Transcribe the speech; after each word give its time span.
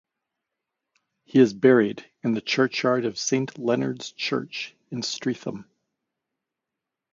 He 1.25 1.37
is 1.37 1.53
buried 1.53 2.03
in 2.23 2.33
the 2.33 2.41
churchyard 2.41 3.05
of 3.05 3.19
Saint 3.19 3.59
Leonards 3.59 4.11
Church 4.13 4.75
in 4.89 5.03
Streatham. 5.03 5.69